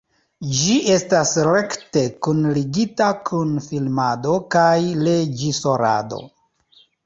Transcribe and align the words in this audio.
Ĝi 0.59 0.77
estas 0.93 1.33
rekte 1.47 2.03
kunligita 2.29 3.11
kun 3.29 3.53
filmado 3.69 4.41
kaj 4.59 4.67
reĝisorado. 5.07 6.27